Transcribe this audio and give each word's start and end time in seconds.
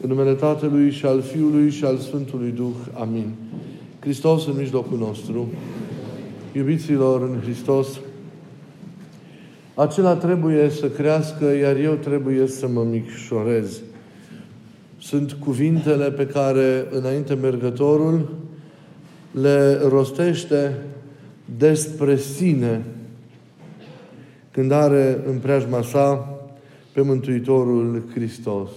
În 0.00 0.08
numele 0.08 0.34
Tatălui 0.34 0.90
și 0.90 1.06
al 1.06 1.20
Fiului 1.20 1.70
și 1.70 1.84
al 1.84 1.96
Sfântului 1.96 2.50
Duh. 2.50 2.74
Amin. 3.00 3.32
Hristos 4.00 4.46
în 4.46 4.54
mijlocul 4.56 4.98
nostru. 4.98 5.48
Iubiților 6.52 7.22
în 7.22 7.40
Hristos, 7.42 8.00
acela 9.74 10.14
trebuie 10.14 10.70
să 10.70 10.88
crească, 10.88 11.44
iar 11.44 11.76
eu 11.76 11.94
trebuie 11.94 12.46
să 12.46 12.68
mă 12.68 12.82
micșorez. 12.90 13.80
Sunt 14.98 15.32
cuvintele 15.32 16.10
pe 16.10 16.26
care 16.26 16.86
înainte 16.90 17.34
mergătorul 17.34 18.34
le 19.30 19.80
rostește 19.88 20.78
despre 21.58 22.16
sine 22.16 22.84
când 24.50 24.72
are 24.72 25.22
în 25.26 25.38
preajma 25.38 25.82
sa 25.82 26.38
pe 26.92 27.00
Mântuitorul 27.00 28.02
Hristos. 28.14 28.70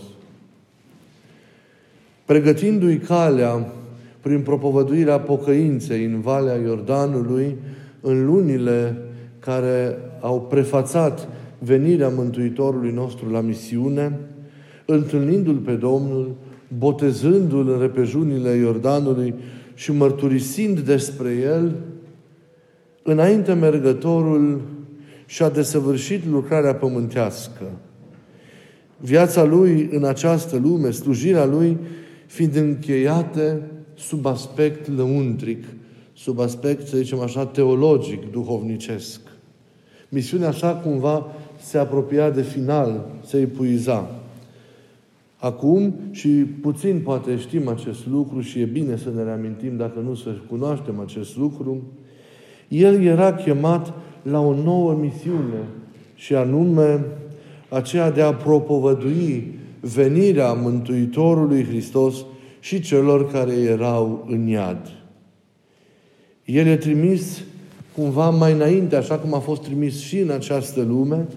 Pregătindu-i 2.31 2.97
calea 2.97 3.73
prin 4.19 4.41
propovăduirea 4.41 5.19
pocăinței 5.19 6.05
în 6.05 6.21
Valea 6.21 6.55
Iordanului, 6.55 7.55
în 8.01 8.25
lunile 8.25 8.97
care 9.39 9.97
au 10.19 10.41
prefațat 10.41 11.27
venirea 11.59 12.09
Mântuitorului 12.09 12.91
nostru 12.91 13.29
la 13.29 13.41
misiune, 13.41 14.19
întâlnindu-L 14.85 15.55
pe 15.55 15.71
Domnul, 15.71 16.35
botezându-L 16.77 17.69
în 17.69 17.79
repejunile 17.79 18.49
Iordanului 18.49 19.33
și 19.73 19.91
mărturisind 19.91 20.79
despre 20.79 21.29
El, 21.43 21.75
înainte 23.03 23.53
mergătorul 23.53 24.61
și-a 25.25 25.49
desăvârșit 25.49 26.25
lucrarea 26.25 26.75
pământească. 26.75 27.71
Viața 28.97 29.43
lui 29.43 29.89
în 29.91 30.03
această 30.03 30.59
lume, 30.63 30.91
slujirea 30.91 31.45
lui, 31.45 31.77
fiind 32.31 32.55
încheiate 32.55 33.61
sub 33.95 34.25
aspect 34.25 34.87
lăuntric, 34.97 35.63
sub 36.13 36.39
aspect, 36.39 36.87
să 36.87 36.97
zicem 36.97 37.19
așa, 37.19 37.45
teologic, 37.45 38.31
duhovnicesc. 38.31 39.19
Misiunea 40.09 40.51
sa 40.51 40.75
cumva 40.75 41.25
se 41.61 41.77
apropia 41.77 42.29
de 42.29 42.41
final, 42.41 43.05
se 43.25 43.37
epuiza. 43.37 44.09
Acum, 45.37 45.93
și 46.11 46.29
puțin 46.61 47.01
poate 47.03 47.37
știm 47.37 47.67
acest 47.67 48.07
lucru 48.07 48.41
și 48.41 48.59
e 48.59 48.65
bine 48.65 48.97
să 48.97 49.09
ne 49.15 49.23
reamintim 49.23 49.77
dacă 49.77 49.99
nu 49.99 50.15
să 50.15 50.29
cunoaștem 50.49 50.99
acest 50.99 51.37
lucru, 51.37 51.81
el 52.67 53.03
era 53.03 53.33
chemat 53.33 53.93
la 54.21 54.39
o 54.39 54.55
nouă 54.55 54.93
misiune 54.93 55.67
și 56.15 56.35
anume 56.35 57.05
aceea 57.69 58.11
de 58.11 58.21
a 58.21 58.33
propovădui 58.33 59.59
venirea 59.81 60.53
Mântuitorului 60.53 61.63
Hristos 61.63 62.25
și 62.59 62.81
celor 62.81 63.31
care 63.31 63.53
erau 63.53 64.25
în 64.29 64.47
iad. 64.47 64.91
El 66.45 66.67
e 66.67 66.77
trimis 66.77 67.43
cumva 67.95 68.29
mai 68.29 68.53
înainte, 68.53 68.95
așa 68.95 69.17
cum 69.17 69.33
a 69.33 69.39
fost 69.39 69.61
trimis 69.61 69.99
și 69.99 70.19
în 70.19 70.29
această 70.29 70.81
lume, 70.81 71.27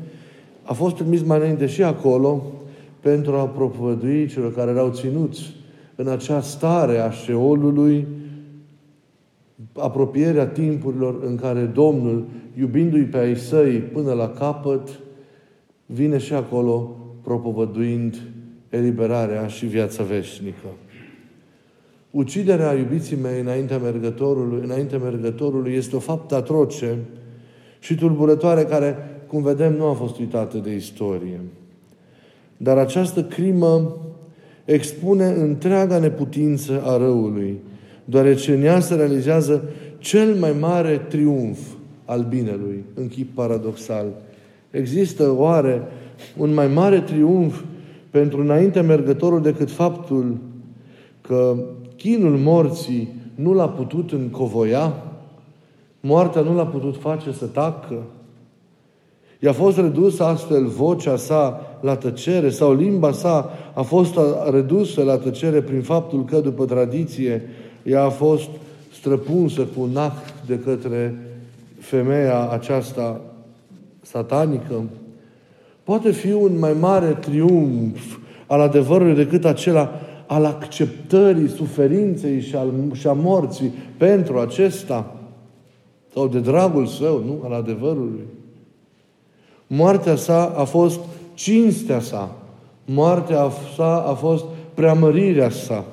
a 0.62 0.73
fost 0.73 0.95
trimis 0.95 1.23
mai 1.23 1.39
înainte 1.39 1.67
și 1.67 1.83
acolo 1.83 2.42
pentru 3.01 3.34
a 3.34 3.47
propovădui 3.47 4.27
celor 4.27 4.55
care 4.55 4.70
erau 4.70 4.91
ținuți 4.91 5.42
în 5.97 6.08
acea 6.08 6.41
stare 6.41 6.98
a 6.98 7.11
șeolului, 7.11 8.06
apropierea 9.73 10.47
timpurilor 10.47 11.23
în 11.27 11.36
care 11.36 11.62
Domnul, 11.62 12.25
iubindu-i 12.58 13.03
pe 13.03 13.19
ai 13.19 13.36
săi 13.36 13.79
până 13.79 14.12
la 14.12 14.29
capăt, 14.29 15.01
vine 15.86 16.19
și 16.19 16.33
acolo 16.33 16.97
propovăduind 17.23 18.23
eliberarea 18.75 19.47
și 19.47 19.67
viața 19.67 20.03
veșnică. 20.03 20.67
Uciderea 22.11 22.72
iubiții 22.72 23.17
mei 23.22 23.41
înaintea 23.41 23.78
mergătorului, 23.78 24.61
înaintea 24.64 24.98
mergătorului 24.98 25.75
este 25.75 25.97
o 25.97 25.98
faptă 25.98 26.34
atroce 26.34 26.97
și 27.79 27.95
tulburătoare 27.95 28.63
care, 28.63 28.96
cum 29.27 29.42
vedem, 29.42 29.77
nu 29.77 29.84
a 29.84 29.92
fost 29.92 30.18
uitată 30.18 30.58
de 30.58 30.74
istorie. 30.74 31.40
Dar 32.57 32.79
această 32.79 33.23
crimă 33.23 33.96
expune 34.64 35.27
întreaga 35.27 35.98
neputință 35.98 36.83
a 36.84 36.96
răului, 36.96 37.58
deoarece 38.05 38.55
în 38.55 38.63
ea 38.63 38.80
se 38.80 38.95
realizează 38.95 39.64
cel 39.98 40.34
mai 40.34 40.52
mare 40.61 41.01
triumf 41.08 41.58
al 42.05 42.27
binelui, 42.29 42.84
în 42.95 43.08
chip 43.08 43.34
paradoxal. 43.34 44.07
Există 44.70 45.30
oare 45.30 45.83
un 46.36 46.55
mai 46.55 46.67
mare 46.67 47.01
triumf 47.01 47.63
pentru 48.14 48.41
înainte 48.41 48.80
mergătorul 48.80 49.42
decât 49.42 49.70
faptul 49.70 50.36
că 51.20 51.57
chinul 51.97 52.36
morții 52.39 53.14
nu 53.35 53.52
l-a 53.52 53.69
putut 53.69 54.13
încovoia, 54.13 54.95
moartea 56.01 56.41
nu 56.42 56.55
l-a 56.55 56.67
putut 56.67 56.97
face 56.97 57.33
să 57.33 57.47
tacă, 57.47 58.02
I-a 59.39 59.52
fost 59.52 59.77
redusă 59.77 60.25
astfel 60.25 60.67
vocea 60.67 61.17
sa 61.17 61.61
la 61.80 61.97
tăcere 61.97 62.51
sau 62.51 62.75
limba 62.75 63.13
sa 63.13 63.51
a 63.75 63.83
fost 63.83 64.19
redusă 64.51 65.02
la 65.02 65.17
tăcere 65.17 65.63
prin 65.63 65.83
faptul 65.83 66.25
că, 66.25 66.41
după 66.41 66.64
tradiție, 66.64 67.42
ea 67.83 68.05
a 68.05 68.08
fost 68.08 68.48
străpunsă 68.92 69.63
cu 69.63 69.83
un 69.83 69.96
act 69.96 70.35
de 70.46 70.58
către 70.58 71.14
femeia 71.79 72.48
aceasta 72.51 73.20
satanică. 74.02 74.83
Poate 75.84 76.11
fi 76.11 76.33
un 76.33 76.58
mai 76.58 76.72
mare 76.80 77.17
triumf 77.20 78.17
al 78.46 78.61
adevărului 78.61 79.14
decât 79.14 79.45
acela 79.45 80.00
al 80.27 80.45
acceptării 80.45 81.48
suferinței 81.48 82.40
și, 82.40 82.56
al, 82.56 82.72
și 82.92 83.06
a 83.06 83.12
morții 83.12 83.72
pentru 83.96 84.39
acesta 84.39 85.17
sau 86.12 86.28
de 86.28 86.39
dragul 86.39 86.86
său, 86.86 87.22
nu? 87.27 87.40
Al 87.45 87.52
adevărului. 87.52 88.24
Moartea 89.67 90.17
sa 90.17 90.55
a 90.56 90.64
fost 90.64 91.00
cinstea 91.34 92.01
sa. 92.01 92.36
Moartea 92.84 93.51
sa 93.77 94.05
a 94.06 94.14
fost 94.14 94.45
preamărirea 94.74 95.51
sa. 95.51 95.84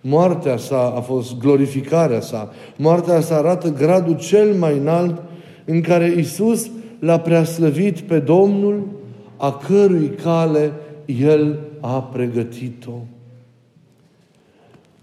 Moartea 0.00 0.56
sa 0.56 0.92
a 0.96 1.00
fost 1.00 1.38
glorificarea 1.38 2.20
sa. 2.20 2.52
Moartea 2.76 3.20
sa 3.20 3.36
arată 3.36 3.68
gradul 3.68 4.16
cel 4.16 4.54
mai 4.54 4.78
înalt 4.78 5.22
în 5.64 5.80
care 5.80 6.14
Isus 6.18 6.70
l-a 6.98 7.18
preaslăvit 7.18 8.00
pe 8.00 8.18
Domnul, 8.18 8.82
a 9.38 9.52
cărui 9.52 10.10
cale 10.22 10.72
El 11.06 11.58
a 11.80 12.02
pregătit-o. 12.02 12.92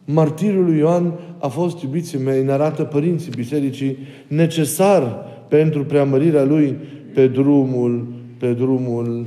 Martirul 0.05 0.63
lui 0.63 0.77
Ioan 0.77 1.13
a 1.39 1.47
fost, 1.47 1.81
iubiții 1.81 2.19
mei, 2.19 2.43
ne 2.43 2.51
arată 2.51 2.83
părinții 2.83 3.31
bisericii, 3.31 3.97
necesar 4.27 5.25
pentru 5.47 5.85
preamărirea 5.85 6.43
lui 6.43 6.77
pe 7.13 7.27
drumul, 7.27 8.07
pe 8.37 8.53
drumul 8.53 9.25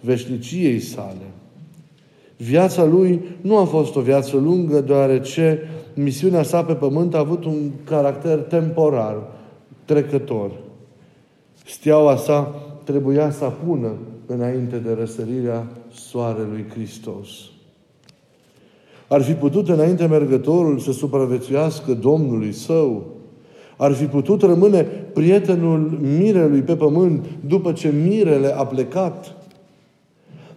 veșniciei 0.00 0.80
sale. 0.80 1.26
Viața 2.36 2.84
lui 2.84 3.20
nu 3.40 3.56
a 3.56 3.64
fost 3.64 3.96
o 3.96 4.00
viață 4.00 4.36
lungă, 4.36 4.80
deoarece 4.80 5.58
misiunea 5.94 6.42
sa 6.42 6.64
pe 6.64 6.72
pământ 6.72 7.14
a 7.14 7.18
avut 7.18 7.44
un 7.44 7.70
caracter 7.84 8.38
temporar, 8.38 9.16
trecător. 9.84 10.50
Steaua 11.66 12.16
sa 12.16 12.54
trebuia 12.84 13.30
să 13.30 13.44
apună 13.44 13.92
înainte 14.26 14.76
de 14.76 14.96
răsărirea 14.98 15.66
soarelui 15.92 16.64
Hristos. 16.74 17.28
Ar 19.08 19.22
fi 19.22 19.32
putut 19.32 19.68
înainte 19.68 20.06
mergătorul 20.06 20.78
să 20.78 20.92
supraviețuiască 20.92 21.94
Domnului 21.94 22.52
său, 22.52 23.14
ar 23.76 23.92
fi 23.92 24.04
putut 24.04 24.42
rămâne 24.42 24.82
prietenul 25.14 25.98
mirelui 26.18 26.60
pe 26.60 26.76
pământ 26.76 27.26
după 27.46 27.72
ce 27.72 27.92
mirele 28.04 28.56
a 28.56 28.66
plecat. 28.66 29.36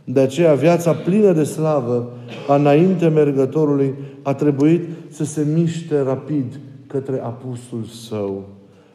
De 0.04 0.20
aceea 0.20 0.54
viața 0.54 0.94
plină 0.94 1.32
de 1.32 1.44
slavă 1.44 2.12
a 2.48 2.56
înainte 2.56 3.08
mergătorului 3.08 3.94
a 4.22 4.34
trebuit 4.34 4.84
să 5.10 5.26
se 5.26 5.48
miște 5.54 6.02
rapid 6.02 6.60
către 6.88 7.20
apusul 7.20 7.84
său. 7.84 8.44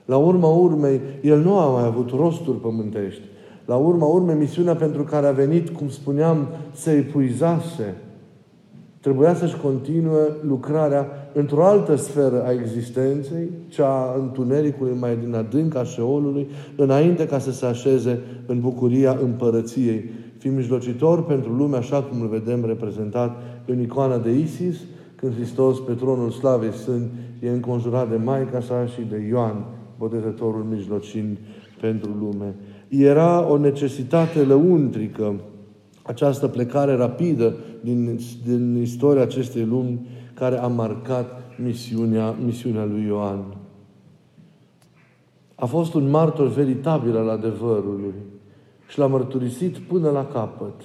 La 0.04 0.16
urma 0.16 0.48
urmei, 0.48 1.00
el 1.22 1.38
nu 1.38 1.58
a 1.58 1.66
mai 1.66 1.84
avut 1.84 2.10
rosturi 2.10 2.60
pământești. 2.60 3.22
La 3.64 3.76
urma 3.76 4.06
urmei, 4.06 4.36
misiunea 4.36 4.74
pentru 4.74 5.02
care 5.02 5.26
a 5.26 5.32
venit, 5.32 5.68
cum 5.68 5.88
spuneam, 5.88 6.46
se 6.72 6.90
epuizase. 6.90 7.94
Trebuia 9.00 9.34
să-și 9.34 9.56
continue 9.56 10.22
lucrarea 10.46 11.06
într-o 11.34 11.64
altă 11.64 11.94
sferă 11.94 12.44
a 12.46 12.52
existenței, 12.52 13.48
cea 13.68 13.88
a 13.88 14.14
întunericului 14.18 14.96
mai 14.98 15.16
din 15.16 15.34
adânc 15.34 15.74
a 15.74 15.84
șeolului, 15.84 16.46
înainte 16.76 17.26
ca 17.26 17.38
să 17.38 17.52
se 17.52 17.66
așeze 17.66 18.20
în 18.46 18.60
bucuria 18.60 19.18
împărăției. 19.22 20.10
Fi 20.38 20.48
mijlocitor 20.48 21.24
pentru 21.24 21.52
lume, 21.52 21.76
așa 21.76 22.02
cum 22.02 22.20
îl 22.20 22.28
vedem 22.28 22.64
reprezentat 22.64 23.36
în 23.66 23.80
icoana 23.80 24.18
de 24.18 24.30
Isis, 24.30 24.76
când 25.16 25.34
Hristos 25.34 25.80
pe 25.80 25.92
tronul 25.92 26.30
slavei 26.30 26.72
sunt, 26.72 27.10
e 27.40 27.48
înconjurat 27.48 28.10
de 28.10 28.16
Maica 28.16 28.60
sa 28.60 28.86
și 28.86 29.00
de 29.10 29.26
Ioan, 29.28 29.64
botezătorul 29.98 30.66
mijlocind 30.70 31.38
pentru 31.80 32.10
lume. 32.20 32.54
Era 32.98 33.46
o 33.48 33.56
necesitate 33.56 34.42
lăuntrică 34.42 35.34
această 36.02 36.48
plecare 36.48 36.94
rapidă 36.94 37.54
din, 37.80 38.18
din 38.44 38.76
istoria 38.76 39.22
acestei 39.22 39.64
lumi 39.64 40.06
care 40.34 40.58
a 40.58 40.66
marcat 40.66 41.40
misiunea, 41.62 42.30
misiunea 42.44 42.84
lui 42.84 43.04
Ioan. 43.06 43.56
A 45.54 45.66
fost 45.66 45.94
un 45.94 46.10
martor 46.10 46.48
veritabil 46.48 47.16
al 47.16 47.28
adevărului 47.28 48.14
și 48.88 48.98
l-a 48.98 49.06
mărturisit 49.06 49.78
până 49.78 50.10
la 50.10 50.26
capăt. 50.26 50.82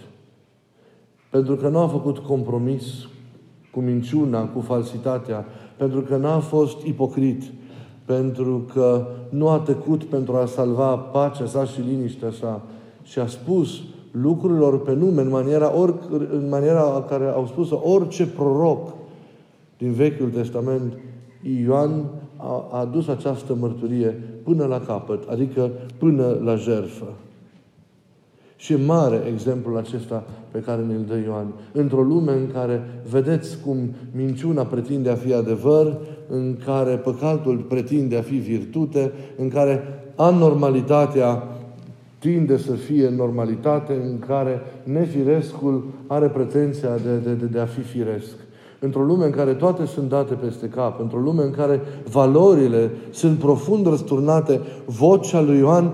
Pentru 1.30 1.56
că 1.56 1.68
nu 1.68 1.78
a 1.78 1.88
făcut 1.88 2.18
compromis 2.18 2.84
cu 3.72 3.80
minciuna, 3.80 4.46
cu 4.46 4.60
falsitatea, 4.60 5.46
pentru 5.78 6.02
că 6.02 6.18
n-a 6.18 6.40
fost 6.40 6.86
ipocrit, 6.86 7.44
pentru 8.08 8.66
că 8.74 9.06
nu 9.30 9.50
a 9.50 9.60
tăcut 9.60 10.04
pentru 10.04 10.36
a 10.36 10.46
salva 10.46 10.96
pacea 10.96 11.46
sa 11.46 11.66
și 11.66 11.82
liniștea 11.82 12.32
sa 12.32 12.62
și 13.04 13.20
a 13.20 13.28
spus 13.28 13.82
lucrurilor 14.12 14.82
pe 14.82 14.94
nume 14.94 15.22
în 15.22 15.30
maniera, 15.30 15.78
or, 15.78 15.94
în 16.32 16.50
maniera 16.50 17.06
care 17.10 17.26
au 17.26 17.46
spus 17.46 17.70
orice 17.72 18.28
proroc 18.28 18.94
din 19.78 19.92
Vechiul 19.92 20.30
Testament, 20.30 20.94
Ioan 21.64 22.06
a, 22.38 22.68
a 22.72 22.80
adus 22.80 23.08
această 23.08 23.56
mărturie 23.60 24.08
până 24.44 24.66
la 24.66 24.80
capăt, 24.80 25.30
adică 25.30 25.72
până 25.98 26.38
la 26.44 26.56
jertfă. 26.56 27.08
Și 28.60 28.74
e 28.74 28.78
mare 28.86 29.22
exemplul 29.34 29.78
acesta 29.78 30.24
pe 30.52 30.60
care 30.60 30.82
ne-l 30.82 31.06
dă 31.08 31.18
Ioan. 31.26 31.54
Într-o 31.72 32.02
lume 32.02 32.32
în 32.32 32.52
care 32.54 33.02
vedeți 33.10 33.58
cum 33.66 33.78
minciuna 34.16 34.64
pretinde 34.64 35.10
a 35.10 35.16
fi 35.16 35.34
adevăr, 35.34 35.98
în 36.30 36.58
care 36.66 36.96
păcatul 36.96 37.58
pretinde 37.58 38.18
a 38.18 38.22
fi 38.22 38.36
virtute, 38.36 39.12
în 39.38 39.50
care 39.50 39.84
anormalitatea 40.16 41.44
tinde 42.20 42.58
să 42.58 42.72
fie 42.72 43.10
normalitate, 43.10 43.94
în 43.94 44.20
care 44.28 44.62
nefirescul 44.84 45.84
are 46.08 46.28
pretenția 46.28 46.90
de, 47.04 47.16
de, 47.24 47.34
de, 47.34 47.46
de 47.46 47.60
a 47.60 47.66
fi 47.66 47.82
firesc. 47.82 48.36
Într-o 48.80 49.02
lume 49.02 49.26
în 49.26 49.32
care 49.32 49.54
toate 49.54 49.86
sunt 49.86 50.10
date 50.10 50.34
peste 50.34 50.68
cap, 50.68 51.02
într-o 51.02 51.20
lume 51.20 51.44
în 51.44 51.52
care 51.52 51.82
valorile 52.12 52.92
sunt 53.10 53.40
profund 53.40 53.88
răsturnate, 53.88 54.62
vocea 54.86 55.42
lui 55.42 55.58
Ioan 55.58 55.92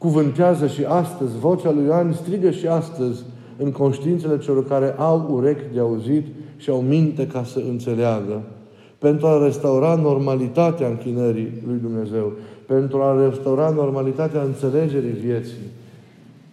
cuvântează 0.00 0.66
și 0.66 0.84
astăzi, 0.84 1.38
vocea 1.38 1.70
lui 1.70 1.84
Ioan 1.84 2.12
strigă 2.12 2.50
și 2.50 2.66
astăzi 2.66 3.22
în 3.56 3.72
conștiințele 3.72 4.38
celor 4.38 4.66
care 4.66 4.94
au 4.98 5.28
urechi 5.30 5.72
de 5.72 5.80
auzit 5.80 6.26
și 6.56 6.70
au 6.70 6.80
minte 6.80 7.26
ca 7.26 7.44
să 7.44 7.58
înțeleagă. 7.68 8.42
Pentru 8.98 9.26
a 9.26 9.44
restaura 9.44 9.94
normalitatea 9.94 10.88
închinării 10.88 11.62
lui 11.66 11.78
Dumnezeu, 11.82 12.32
pentru 12.66 13.02
a 13.02 13.28
restaura 13.28 13.70
normalitatea 13.70 14.42
înțelegerii 14.42 15.10
vieții, 15.10 15.66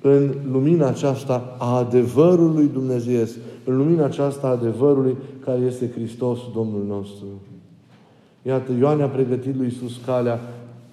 în 0.01 0.33
lumina 0.51 0.87
aceasta 0.87 1.55
a 1.57 1.77
adevărului 1.77 2.69
Dumnezeu, 2.73 3.25
în 3.63 3.77
lumina 3.77 4.05
aceasta 4.05 4.47
a 4.47 4.51
adevărului 4.51 5.15
care 5.45 5.59
este 5.59 5.91
Hristos 5.91 6.39
Domnul 6.53 6.83
nostru. 6.87 7.25
Iată, 8.41 8.71
Ioan 8.79 9.01
a 9.01 9.07
pregătit 9.07 9.55
lui 9.55 9.65
Iisus 9.65 9.99
calea 10.05 10.39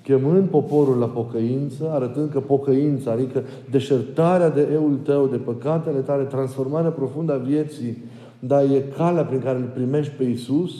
chemând 0.05 0.49
poporul 0.49 0.99
la 0.99 1.07
pocăință, 1.07 1.91
arătând 1.93 2.31
că 2.31 2.41
pocăința, 2.41 3.11
adică 3.11 3.43
deșertarea 3.71 4.51
de 4.51 4.69
eul 4.73 4.99
tău, 5.03 5.27
de 5.27 5.37
păcatele 5.37 5.99
tale, 5.99 6.23
transformarea 6.23 6.91
profundă 6.91 7.33
a 7.33 7.37
vieții, 7.37 8.05
dar 8.39 8.63
e 8.63 8.85
calea 8.97 9.25
prin 9.25 9.41
care 9.41 9.59
îl 9.59 9.71
primești 9.75 10.13
pe 10.13 10.25
Iisus, 10.25 10.73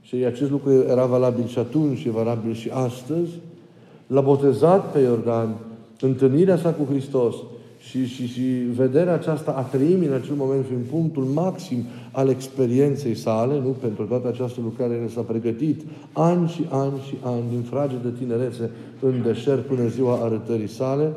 și 0.00 0.14
acest 0.14 0.50
lucru 0.50 0.72
era 0.72 1.06
valabil 1.06 1.46
și 1.46 1.58
atunci 1.58 1.98
și 1.98 2.08
e 2.08 2.10
valabil 2.10 2.52
și 2.52 2.70
astăzi, 2.72 3.30
l-a 4.06 4.20
botezat 4.20 4.92
pe 4.92 4.98
Iordan, 4.98 5.54
întâlnirea 6.00 6.56
sa 6.56 6.70
cu 6.70 6.84
Hristos, 6.90 7.34
și, 7.88 8.06
și, 8.06 8.26
și 8.26 8.40
vederea 8.74 9.12
aceasta 9.12 9.50
a 9.50 9.60
trăimii 9.62 10.06
în 10.06 10.12
acel 10.14 10.34
moment 10.34 10.64
fiind 10.66 10.84
punctul 10.84 11.22
maxim 11.22 11.84
al 12.12 12.28
experienței 12.28 13.14
sale, 13.14 13.60
nu? 13.60 13.68
Pentru 13.68 14.04
toată 14.04 14.28
această 14.28 14.60
lucrare 14.62 14.94
care 14.94 15.08
s-a 15.08 15.20
pregătit 15.20 15.80
ani 16.12 16.48
și 16.48 16.66
ani 16.70 17.00
și 17.08 17.16
ani 17.22 17.42
din 17.50 17.62
frage 17.62 17.94
de 18.02 18.12
tinerețe 18.18 18.70
în 19.00 19.22
deșert 19.22 19.66
până 19.66 19.86
ziua 19.86 20.18
arătării 20.22 20.68
sale. 20.68 21.12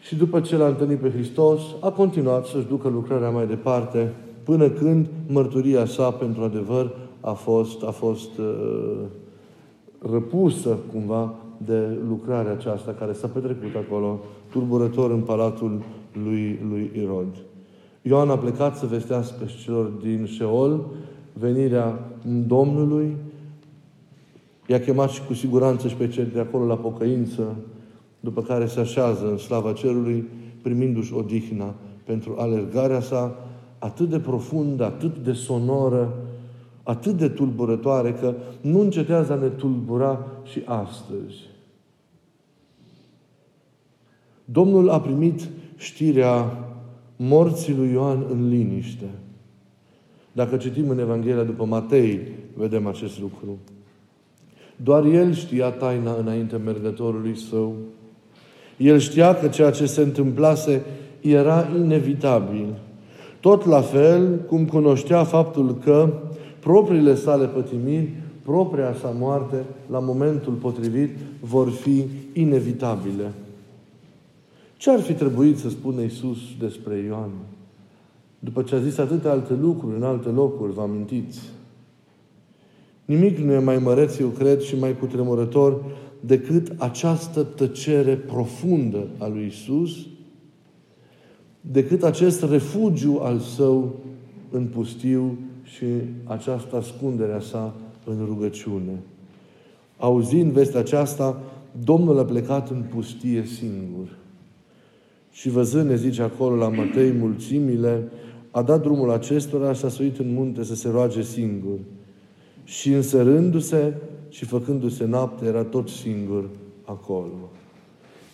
Și 0.00 0.16
după 0.16 0.40
ce 0.40 0.56
l-a 0.56 0.66
întâlnit 0.66 0.98
pe 0.98 1.10
Hristos, 1.10 1.60
a 1.80 1.90
continuat 1.90 2.46
să-și 2.46 2.66
ducă 2.66 2.88
lucrarea 2.88 3.30
mai 3.30 3.46
departe, 3.46 4.12
până 4.44 4.68
când 4.68 5.06
mărturia 5.26 5.86
sa 5.86 6.10
pentru 6.10 6.42
adevăr 6.42 6.96
a 7.20 7.32
fost, 7.32 7.82
a 7.82 7.90
fost 7.90 8.38
uh, 8.38 8.98
răpusă 10.10 10.78
cumva 10.92 11.34
de 11.64 11.98
lucrarea 12.08 12.52
aceasta 12.52 12.92
care 12.98 13.12
s-a 13.12 13.26
petrecut 13.26 13.74
acolo, 13.86 14.20
turburător 14.50 15.10
în 15.10 15.20
palatul 15.20 15.82
lui, 16.12 16.58
lui 16.68 16.90
Irod. 16.94 17.34
Ioan 18.02 18.30
a 18.30 18.38
plecat 18.38 18.76
să 18.76 18.86
vestească 18.86 19.44
celor 19.64 19.84
din 19.84 20.26
Sheol 20.26 20.80
venirea 21.32 21.98
Domnului, 22.46 23.16
i-a 24.66 24.80
chemat 24.80 25.10
și 25.10 25.24
cu 25.26 25.34
siguranță 25.34 25.88
și 25.88 25.94
pe 25.94 26.08
cei 26.08 26.24
de 26.24 26.40
acolo 26.40 26.64
la 26.64 26.76
pocăință, 26.76 27.56
după 28.20 28.42
care 28.42 28.66
se 28.66 28.80
așează 28.80 29.30
în 29.30 29.36
slava 29.36 29.72
cerului, 29.72 30.28
primindu-și 30.62 31.14
odihna 31.14 31.74
pentru 32.04 32.34
alergarea 32.38 33.00
sa 33.00 33.36
atât 33.78 34.08
de 34.08 34.18
profundă, 34.18 34.84
atât 34.84 35.18
de 35.18 35.32
sonoră, 35.32 36.14
atât 36.82 37.16
de 37.16 37.28
tulburătoare, 37.28 38.12
că 38.12 38.34
nu 38.60 38.80
încetează 38.80 39.32
a 39.32 39.36
ne 39.36 39.48
tulbura 39.48 40.26
și 40.44 40.62
astăzi. 40.64 41.48
Domnul 44.44 44.90
a 44.90 45.00
primit 45.00 45.48
știrea 45.76 46.58
morții 47.16 47.74
lui 47.74 47.90
Ioan 47.92 48.24
în 48.30 48.48
liniște. 48.48 49.08
Dacă 50.32 50.56
citim 50.56 50.88
în 50.88 50.98
Evanghelia 50.98 51.42
după 51.42 51.64
Matei, 51.64 52.20
vedem 52.54 52.86
acest 52.86 53.20
lucru. 53.20 53.58
Doar 54.76 55.04
el 55.04 55.32
știa 55.32 55.70
taina 55.70 56.14
înainte 56.14 56.56
mergătorului 56.56 57.36
său. 57.36 57.74
El 58.76 58.98
știa 58.98 59.34
că 59.34 59.48
ceea 59.48 59.70
ce 59.70 59.86
se 59.86 60.00
întâmplase 60.00 60.82
era 61.20 61.68
inevitabil. 61.76 62.66
Tot 63.40 63.64
la 63.64 63.80
fel 63.80 64.38
cum 64.38 64.66
cunoștea 64.66 65.24
faptul 65.24 65.74
că 65.74 66.12
propriile 66.60 67.14
sale 67.14 67.46
pătimiri, 67.46 68.12
propria 68.42 68.94
sa 68.94 69.14
moarte, 69.18 69.64
la 69.90 69.98
momentul 69.98 70.52
potrivit, 70.52 71.10
vor 71.40 71.70
fi 71.70 72.04
inevitabile. 72.32 73.32
Ce 74.76 74.90
ar 74.90 75.00
fi 75.00 75.12
trebuit 75.12 75.58
să 75.58 75.68
spună 75.68 76.00
Isus 76.00 76.38
despre 76.58 76.96
Ioan? 76.96 77.30
După 78.38 78.62
ce 78.62 78.74
a 78.74 78.80
zis 78.80 78.98
atâtea 78.98 79.30
alte 79.30 79.54
lucruri 79.54 79.96
în 79.96 80.02
alte 80.02 80.28
locuri, 80.28 80.72
vă 80.72 80.80
amintiți? 80.80 81.40
Nimic 83.04 83.38
nu 83.38 83.52
e 83.52 83.58
mai 83.58 83.78
măreț, 83.78 84.18
eu 84.18 84.28
cred, 84.28 84.60
și 84.60 84.78
mai 84.78 84.96
cutremurător 84.98 85.84
decât 86.20 86.72
această 86.76 87.42
tăcere 87.42 88.14
profundă 88.14 89.06
a 89.18 89.26
lui 89.26 89.46
Isus, 89.46 89.90
decât 91.60 92.02
acest 92.02 92.42
refugiu 92.42 93.18
al 93.22 93.38
său 93.38 93.94
în 94.50 94.64
pustiu 94.64 95.38
și 95.74 95.84
această 96.24 96.76
ascundere 96.76 97.32
a 97.32 97.40
sa 97.40 97.74
în 98.04 98.24
rugăciune. 98.24 98.98
Auzind 99.98 100.52
vestea 100.52 100.80
aceasta, 100.80 101.40
Domnul 101.84 102.18
a 102.18 102.24
plecat 102.24 102.70
în 102.70 102.82
pustie 102.82 103.44
singur. 103.44 104.08
Și 105.30 105.48
văzând, 105.48 105.88
ne 105.88 105.96
zice 105.96 106.22
acolo 106.22 106.56
la 106.56 106.68
Matei, 106.68 107.12
mulțimile, 107.12 108.08
a 108.50 108.62
dat 108.62 108.82
drumul 108.82 109.10
acestora 109.10 109.72
și 109.72 109.84
a 109.84 109.88
suit 109.88 110.18
în 110.18 110.34
munte 110.34 110.64
să 110.64 110.74
se 110.74 110.88
roage 110.88 111.22
singur. 111.22 111.78
Și 112.64 112.92
însărându-se 112.92 113.94
și 114.28 114.44
făcându-se 114.44 115.04
noapte, 115.04 115.46
era 115.46 115.64
tot 115.64 115.88
singur 115.88 116.48
acolo. 116.84 117.50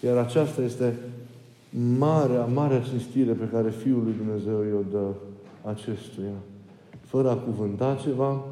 Iar 0.05 0.17
aceasta 0.17 0.63
este 0.63 0.95
marea, 1.99 2.45
marea 2.45 2.81
cinstire 2.81 3.33
pe 3.33 3.49
care 3.53 3.71
Fiul 3.71 4.03
lui 4.03 4.15
Dumnezeu 4.17 4.63
i-o 4.63 4.83
dă 4.91 5.07
acestuia. 5.63 6.37
Fără 7.07 7.31
a 7.31 7.35
cuvânta 7.35 7.99
ceva, 8.03 8.45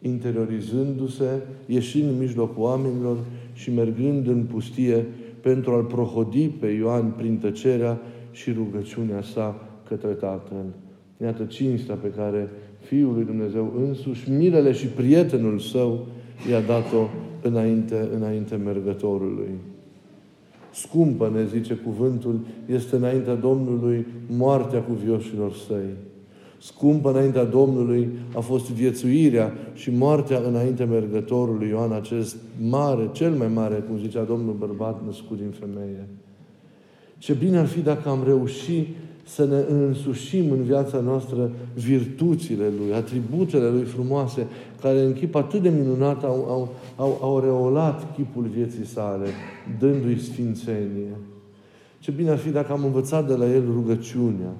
interiorizându-se, 0.00 1.42
ieșind 1.66 2.08
în 2.08 2.18
mijlocul 2.18 2.62
oamenilor 2.62 3.16
și 3.52 3.74
mergând 3.74 4.26
în 4.26 4.44
pustie 4.44 5.06
pentru 5.40 5.72
a-L 5.72 5.84
prohodi 5.84 6.48
pe 6.48 6.66
Ioan 6.66 7.10
prin 7.16 7.38
tăcerea 7.38 8.00
și 8.30 8.52
rugăciunea 8.52 9.22
sa 9.22 9.68
către 9.88 10.08
Tatăl. 10.08 10.64
Iată 11.22 11.44
cinstea 11.44 11.94
pe 11.94 12.08
care 12.08 12.50
Fiul 12.80 13.14
lui 13.14 13.24
Dumnezeu 13.24 13.72
însuși, 13.88 14.30
mirele 14.30 14.72
și 14.72 14.86
prietenul 14.86 15.58
său 15.58 16.06
i-a 16.50 16.60
dat-o 16.60 17.08
înainte, 17.42 18.08
înainte 18.14 18.56
mergătorului. 18.56 19.50
Scumpă, 20.72 21.30
ne 21.34 21.46
zice 21.46 21.74
cuvântul, 21.74 22.40
este 22.66 22.96
înaintea 22.96 23.34
Domnului 23.34 24.06
moartea 24.36 24.80
cuvioșilor 24.80 25.52
săi. 25.52 25.90
Scumpă 26.62 27.10
înaintea 27.10 27.44
Domnului 27.44 28.08
a 28.34 28.40
fost 28.40 28.70
viețuirea 28.70 29.52
și 29.74 29.90
moartea 29.90 30.38
înaintea 30.48 30.86
mergătorului 30.86 31.68
Ioan, 31.68 31.92
acest 31.92 32.36
mare, 32.68 33.08
cel 33.12 33.30
mai 33.30 33.48
mare, 33.48 33.74
cum 33.74 33.98
zicea 33.98 34.22
Domnul 34.22 34.54
bărbat 34.58 35.04
născut 35.06 35.36
din 35.36 35.50
femeie. 35.50 36.08
Ce 37.18 37.32
bine 37.32 37.58
ar 37.58 37.66
fi 37.66 37.80
dacă 37.80 38.08
am 38.08 38.22
reușit 38.24 38.86
să 39.24 39.44
ne 39.44 39.74
însușim 39.74 40.50
în 40.50 40.62
viața 40.62 41.00
noastră 41.00 41.50
virtuțile 41.74 42.64
Lui, 42.78 42.94
atributele 42.94 43.68
Lui 43.68 43.84
frumoase, 43.84 44.46
care 44.80 45.00
în 45.00 45.12
chip 45.12 45.34
atât 45.34 45.62
de 45.62 45.68
minunat 45.68 46.24
au, 46.24 46.46
au, 46.48 46.74
au, 46.96 47.18
au 47.22 47.40
reolat 47.40 48.14
chipul 48.14 48.46
vieții 48.54 48.86
sale, 48.86 49.26
dându-i 49.78 50.18
sfințenie. 50.18 51.16
Ce 51.98 52.10
bine 52.10 52.30
ar 52.30 52.38
fi 52.38 52.50
dacă 52.50 52.72
am 52.72 52.84
învățat 52.84 53.28
de 53.28 53.34
la 53.34 53.52
El 53.52 53.64
rugăciunea, 53.72 54.52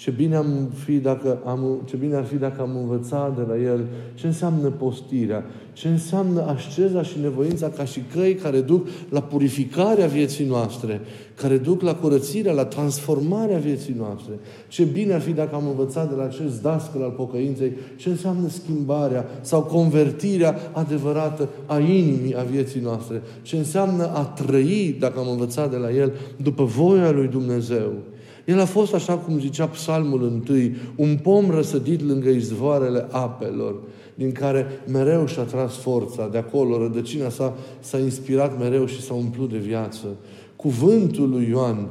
ce 0.00 0.10
bine, 0.10 0.36
am 0.36 0.70
fi 0.84 0.96
dacă 0.96 1.38
am, 1.44 1.80
ce 1.84 1.96
bine 1.96 2.16
ar 2.16 2.24
fi 2.24 2.36
dacă 2.36 2.60
am 2.60 2.76
învățat 2.76 3.36
de 3.36 3.42
la 3.48 3.62
El 3.62 3.80
ce 4.14 4.26
înseamnă 4.26 4.68
postirea, 4.68 5.44
ce 5.72 5.88
înseamnă 5.88 6.42
asceza 6.42 7.02
și 7.02 7.18
nevoința 7.22 7.68
ca 7.68 7.84
și 7.84 8.02
căi 8.14 8.34
care 8.34 8.60
duc 8.60 8.86
la 9.08 9.22
purificarea 9.22 10.06
vieții 10.06 10.46
noastre, 10.46 11.00
care 11.34 11.56
duc 11.56 11.82
la 11.82 11.94
curățirea, 11.94 12.52
la 12.52 12.64
transformarea 12.64 13.58
vieții 13.58 13.94
noastre. 13.98 14.32
Ce 14.68 14.84
bine 14.84 15.12
ar 15.12 15.20
fi 15.20 15.32
dacă 15.32 15.54
am 15.54 15.66
învățat 15.66 16.08
de 16.08 16.14
la 16.14 16.24
acest 16.24 16.62
dascăl 16.62 17.02
al 17.02 17.10
pocăinței 17.10 17.72
ce 17.96 18.08
înseamnă 18.08 18.48
schimbarea 18.48 19.26
sau 19.40 19.62
convertirea 19.62 20.56
adevărată 20.72 21.48
a 21.66 21.78
inimii 21.78 22.36
a 22.36 22.42
vieții 22.42 22.80
noastre. 22.80 23.22
Ce 23.42 23.56
înseamnă 23.56 24.10
a 24.14 24.22
trăi, 24.22 24.96
dacă 24.98 25.18
am 25.18 25.28
învățat 25.28 25.70
de 25.70 25.76
la 25.76 25.92
El, 25.92 26.12
după 26.36 26.64
voia 26.64 27.10
lui 27.10 27.26
Dumnezeu. 27.26 27.92
El 28.50 28.60
a 28.60 28.64
fost, 28.64 28.94
așa 28.94 29.16
cum 29.16 29.38
zicea 29.38 29.66
psalmul 29.66 30.22
întâi, 30.22 30.76
un 30.96 31.18
pom 31.22 31.50
răsădit 31.50 32.02
lângă 32.02 32.28
izvoarele 32.28 33.06
apelor, 33.10 33.74
din 34.14 34.32
care 34.32 34.66
mereu 34.92 35.26
și-a 35.26 35.42
tras 35.42 35.76
forța, 35.76 36.28
de 36.28 36.38
acolo 36.38 36.78
rădăcina 36.78 37.28
sa 37.28 37.56
s-a 37.80 37.98
inspirat 37.98 38.58
mereu 38.58 38.86
și 38.86 39.00
s-a 39.02 39.14
umplut 39.14 39.50
de 39.50 39.58
viață. 39.58 40.06
Cuvântul 40.56 41.28
lui 41.28 41.48
Ioan 41.48 41.90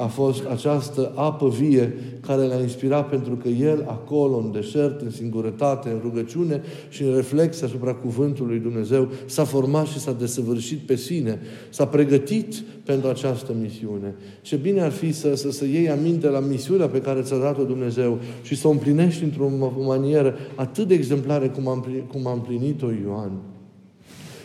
a 0.00 0.06
fost 0.06 0.44
această 0.44 1.12
apă 1.14 1.48
vie 1.48 1.94
care 2.20 2.42
l-a 2.42 2.60
inspirat 2.60 3.08
pentru 3.08 3.36
că 3.36 3.48
el 3.48 3.84
acolo, 3.88 4.36
în 4.36 4.52
deșert, 4.52 5.00
în 5.00 5.10
singurătate, 5.10 5.88
în 5.88 5.98
rugăciune 6.02 6.62
și 6.88 7.02
în 7.02 7.14
reflex 7.14 7.62
asupra 7.62 7.94
cuvântului 7.94 8.58
Dumnezeu, 8.58 9.08
s-a 9.26 9.44
format 9.44 9.86
și 9.86 9.98
s-a 9.98 10.12
desăvârșit 10.12 10.78
pe 10.78 10.96
sine, 10.96 11.40
s-a 11.70 11.86
pregătit 11.86 12.54
pentru 12.84 13.08
această 13.08 13.54
misiune. 13.60 14.14
Ce 14.42 14.56
bine 14.56 14.80
ar 14.80 14.90
fi 14.90 15.12
să, 15.12 15.34
să, 15.34 15.50
să 15.50 15.64
iei 15.64 15.90
aminte 15.90 16.28
la 16.28 16.40
misiunea 16.40 16.88
pe 16.88 17.00
care 17.00 17.22
ți-a 17.22 17.38
dat-o 17.38 17.64
Dumnezeu 17.64 18.18
și 18.42 18.56
să 18.56 18.68
o 18.68 18.70
împlinești 18.70 19.24
într-o 19.24 19.48
manieră 19.86 20.34
atât 20.54 20.88
de 20.88 20.94
exemplară 20.94 21.48
cum 21.48 21.68
a, 21.68 21.84
cum 22.12 22.26
a 22.26 22.32
împlinit-o 22.32 22.90
Ioan. 23.04 23.32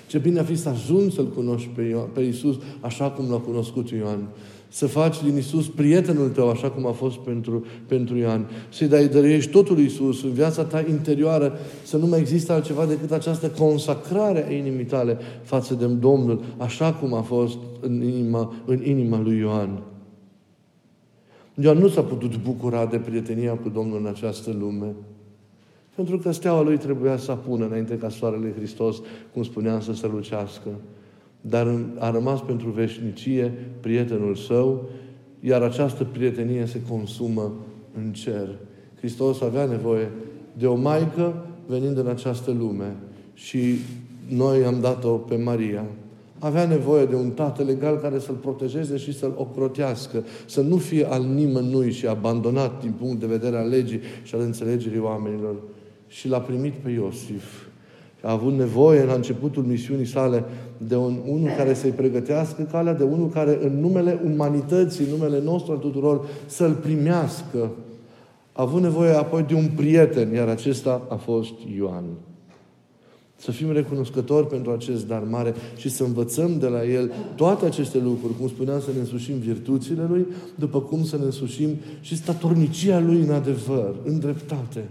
Ce 0.08 0.18
bine 0.18 0.40
ar 0.40 0.46
fi 0.46 0.56
să 0.56 0.70
ajungi 0.70 1.16
să-L 1.16 1.28
cunoști 1.28 1.70
pe, 1.76 1.82
Ioan, 1.82 2.08
pe 2.14 2.22
Iisus 2.22 2.56
așa 2.80 3.10
cum 3.10 3.26
l-a 3.30 3.38
cunoscut 3.38 3.90
Ioan 3.90 4.28
să 4.75 4.88
faci 4.88 5.24
din 5.24 5.38
Isus 5.38 5.67
prietenul 5.67 6.29
tău, 6.29 6.50
așa 6.50 6.70
cum 6.70 6.86
a 6.86 6.91
fost 6.91 7.17
pentru, 7.17 7.65
pentru 7.88 8.17
Ioan. 8.17 8.50
Să-i 8.70 8.88
dai 8.88 9.08
dăruiești 9.08 9.51
totul 9.51 9.79
Isus 9.79 10.24
în 10.24 10.32
viața 10.32 10.63
ta 10.63 10.86
interioară, 10.89 11.58
să 11.84 11.98
nu 11.98 12.05
mai 12.05 12.20
există 12.20 12.53
altceva 12.53 12.86
decât 12.86 13.12
această 13.12 13.50
consacrare 13.50 14.46
a 14.48 14.51
inimii 14.51 14.86
tale 14.86 15.17
față 15.44 15.74
de 15.74 15.86
Domnul, 15.86 16.44
așa 16.58 16.94
cum 16.94 17.13
a 17.13 17.22
fost 17.22 17.58
în 17.79 18.03
inima, 18.03 18.53
în 18.65 18.84
inima 18.84 19.20
lui 19.20 19.38
Ioan. 19.38 19.82
Ioan 21.62 21.77
nu 21.77 21.88
s-a 21.88 22.01
putut 22.01 22.38
bucura 22.44 22.86
de 22.86 22.98
prietenia 22.98 23.53
cu 23.53 23.70
Domnul 23.70 24.00
în 24.00 24.05
această 24.05 24.55
lume. 24.60 24.94
Pentru 25.96 26.17
că 26.17 26.32
steaua 26.32 26.62
lui 26.62 26.77
trebuia 26.77 27.17
să 27.17 27.32
apună 27.32 27.65
înainte 27.65 27.98
ca 27.98 28.10
soarele 28.10 28.53
Hristos, 28.58 29.01
cum 29.34 29.44
spuneam, 29.44 29.82
să 29.82 29.94
se 29.94 30.08
lucească 30.08 30.70
dar 31.50 31.86
a 32.00 32.12
rămas 32.12 32.42
pentru 32.42 32.70
veșnicie 32.70 33.54
prietenul 33.80 34.36
său, 34.36 34.90
iar 35.40 35.62
această 35.62 36.04
prietenie 36.04 36.66
se 36.66 36.82
consumă 36.90 37.54
în 37.98 38.14
cer. 38.14 38.50
Hristos 38.98 39.42
avea 39.42 39.66
nevoie 39.66 40.12
de 40.54 40.68
o 40.68 40.75
maică 40.75 41.46
venind 41.66 41.98
în 41.98 42.08
această 42.08 42.52
lume 42.52 42.96
și 43.34 43.75
noi 44.30 44.64
am 44.64 44.80
dat-o 44.82 45.10
pe 45.10 45.36
Maria. 45.36 45.86
Avea 46.40 46.66
nevoie 46.66 47.06
de 47.06 47.16
un 47.16 47.30
tată 47.30 47.64
legal 47.64 47.98
care 47.98 48.20
să-l 48.20 48.36
protejeze 48.36 48.98
și 48.98 49.18
să-l 49.18 49.34
ocrotească, 49.38 50.24
să 50.46 50.62
nu 50.62 50.78
fie 50.78 51.06
al 51.10 51.24
nimănui 51.24 51.92
și 51.92 52.08
abandonat 52.08 52.82
din 52.82 52.92
punct 52.92 53.20
de 53.20 53.25
vedere 53.25 53.58
al 53.58 53.70
legii 53.70 54.00
și 54.24 54.36
al 54.36 54.42
înțelegerii 54.42 55.00
oamenilor. 55.00 55.56
Și 56.08 56.28
l-a 56.28 56.40
primit 56.40 56.74
pe 56.74 56.90
Iosif 56.90 57.66
a 58.25 58.32
avut 58.32 58.53
nevoie 58.53 59.03
la 59.03 59.13
începutul 59.13 59.63
misiunii 59.63 60.05
sale 60.05 60.44
de 60.77 60.96
un, 60.96 61.17
unul 61.27 61.50
care 61.58 61.74
să-i 61.74 61.89
pregătească 61.89 62.67
calea, 62.72 62.94
de 62.94 63.03
unul 63.03 63.29
care 63.29 63.60
în 63.62 63.79
numele 63.79 64.22
umanității, 64.25 65.05
în 65.05 65.12
numele 65.12 65.41
nostru 65.44 65.72
al 65.72 65.77
tuturor, 65.77 66.27
să-l 66.46 66.74
primească. 66.74 67.72
A 68.51 68.62
avut 68.62 68.82
nevoie 68.82 69.12
apoi 69.12 69.44
de 69.44 69.53
un 69.53 69.70
prieten, 69.75 70.34
iar 70.34 70.48
acesta 70.48 71.01
a 71.10 71.15
fost 71.15 71.53
Ioan. 71.77 72.03
Să 73.36 73.51
fim 73.51 73.72
recunoscători 73.72 74.48
pentru 74.48 74.72
acest 74.72 75.08
dar 75.08 75.24
mare 75.29 75.53
și 75.75 75.89
să 75.89 76.03
învățăm 76.03 76.60
de 76.60 76.67
la 76.67 76.86
el 76.86 77.12
toate 77.36 77.65
aceste 77.65 77.98
lucruri, 77.98 78.38
cum 78.38 78.48
spuneam, 78.48 78.79
să 78.79 78.89
ne 78.94 79.00
însușim 79.00 79.36
virtuțile 79.36 80.05
lui, 80.10 80.25
după 80.55 80.82
cum 80.82 81.03
să 81.03 81.17
ne 81.17 81.24
însușim 81.24 81.70
și 82.01 82.15
statornicia 82.15 83.00
lui 83.00 83.20
în 83.20 83.32
adevăr, 83.32 83.96
în 84.03 84.20
dreptate 84.20 84.84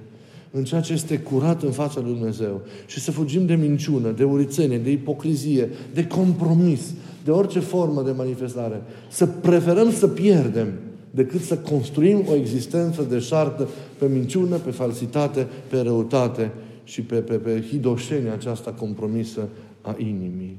în 0.57 0.65
ceea 0.65 0.81
ce 0.81 0.93
este 0.93 1.19
curat 1.19 1.63
în 1.63 1.71
fața 1.71 2.01
lui 2.01 2.13
Dumnezeu 2.13 2.61
și 2.87 3.01
să 3.01 3.11
fugim 3.11 3.47
de 3.47 3.55
minciună, 3.55 4.11
de 4.11 4.25
urițenie, 4.25 4.79
de 4.79 4.91
ipocrizie, 4.91 5.69
de 5.95 6.07
compromis, 6.07 6.81
de 7.25 7.31
orice 7.31 7.59
formă 7.59 8.03
de 8.03 8.11
manifestare. 8.11 8.83
Să 9.09 9.27
preferăm 9.27 9.93
să 9.93 10.09
pierdem 10.09 10.69
decât 11.11 11.41
să 11.41 11.57
construim 11.57 12.25
o 12.31 12.35
existență 12.35 13.03
de 13.03 13.19
șartă 13.19 13.69
pe 13.99 14.07
minciună, 14.07 14.57
pe 14.57 14.71
falsitate, 14.71 15.47
pe 15.69 15.81
răutate 15.81 16.53
și 16.85 17.03
pe, 17.03 17.17
pe, 17.17 17.35
pe 17.35 17.65
hidoșenia 17.69 18.33
aceasta 18.33 18.71
compromisă 18.71 19.49
a 19.81 19.95
inimii. 19.99 20.59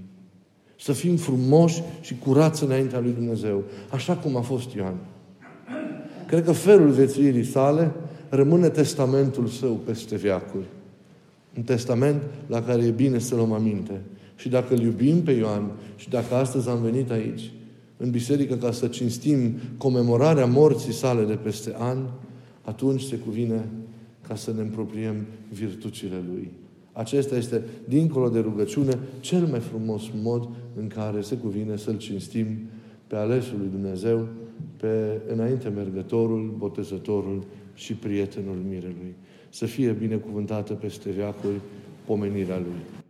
Să 0.80 0.92
fim 0.92 1.16
frumoși 1.16 1.82
și 2.02 2.18
curați 2.18 2.64
înaintea 2.64 3.00
lui 3.00 3.12
Dumnezeu, 3.12 3.64
așa 3.92 4.14
cum 4.14 4.36
a 4.36 4.42
fost 4.42 4.74
Ioan. 4.74 4.96
Cred 6.28 6.44
că 6.44 6.52
felul 6.52 6.90
viețuirii 6.90 7.46
sale 7.46 7.92
rămâne 8.36 8.70
testamentul 8.70 9.48
său 9.48 9.74
peste 9.74 10.15
viacuri. 10.15 10.65
Un 11.58 11.63
testament 11.63 12.22
la 12.48 12.62
care 12.62 12.84
e 12.84 12.92
bine 12.92 13.20
să 13.20 13.36
luăm 13.36 13.51
aminte. 13.51 14.01
Și 14.36 14.50
dacă 14.50 14.74
îl 14.74 14.80
iubim 14.80 15.22
pe 15.22 15.32
Ioan 15.32 15.72
și 15.96 16.10
dacă 16.10 16.36
astăzi 16.36 16.70
am 16.70 16.82
venit 16.82 17.12
aici, 17.12 17.51
în 17.98 18.12
biserică, 18.12 18.56
ca 18.56 18.72
să 18.72 18.88
cinstim 18.88 19.56
comemorarea 19.77 20.46
morții 20.46 20.94
sale 20.94 21.24
de 21.24 21.34
peste 21.34 21.75
ani, 21.77 22.01
atunci 22.62 23.01
se 23.01 23.15
cuvine 23.15 23.70
ca 24.27 24.36
să 24.36 24.51
ne 24.56 24.62
împropriem 24.62 25.25
virtuțile 25.54 26.24
Lui. 26.34 26.51
Acesta 26.92 27.36
este, 27.36 27.63
dincolo 27.88 28.30
de 28.30 28.39
rugăciune, 28.39 29.00
cel 29.20 29.46
mai 29.46 29.60
frumos 29.60 30.04
mod 30.24 30.50
în 30.80 30.88
care 30.88 31.22
se 31.22 31.36
cuvine 31.36 31.77
să-L 31.77 31.98
cinstim 31.98 32.46
pe 33.08 33.15
alesul 33.15 33.58
lui 33.58 33.70
Dumnezeu, 33.72 34.27
pe 34.77 35.22
înainte 35.34 35.70
mergătorul, 35.70 36.56
botezătorul 36.58 37.44
și 37.75 37.94
prietenul 37.94 38.58
mirelui. 38.67 39.15
Să 39.50 39.65
fie 39.65 39.91
binecuvântată 39.91 40.74
peste 40.74 41.10
veacuri 41.10 41.60
pomenirea 42.05 42.58
Lui. 42.58 43.05